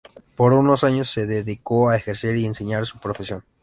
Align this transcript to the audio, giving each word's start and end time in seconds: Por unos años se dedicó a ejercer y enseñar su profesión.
Por 0.35 0.53
unos 0.53 0.83
años 0.83 1.11
se 1.11 1.27
dedicó 1.27 1.89
a 1.89 1.95
ejercer 1.95 2.35
y 2.35 2.47
enseñar 2.47 2.87
su 2.87 2.97
profesión. 2.97 3.43